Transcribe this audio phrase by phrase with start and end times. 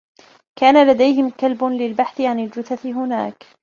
[0.55, 3.45] كان لديهم كلب للبحث عن الجثث هناك.